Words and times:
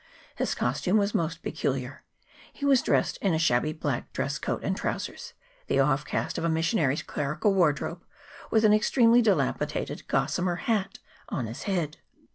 His 0.35 0.55
costume 0.55 0.97
was 0.97 1.13
most 1.13 1.43
peculiar: 1.43 2.03
he 2.51 2.65
was 2.65 2.81
dressed 2.81 3.17
in 3.17 3.35
a 3.35 3.37
shabby 3.37 3.71
black 3.71 4.11
dress 4.13 4.39
coat 4.39 4.63
and 4.63 4.75
trousers, 4.75 5.33
the 5.67 5.75
offcast 5.75 6.39
of 6.39 6.43
a 6.43 6.49
missionary's 6.49 7.03
clerical 7.03 7.53
wardrobe, 7.53 8.03
with 8.49 8.65
an 8.65 8.73
extremely 8.73 9.21
dilapidated 9.21 10.07
gossamer 10.07 10.55
hat 10.55 10.97
on 11.29 11.45
his 11.45 11.65
head. 11.69 11.97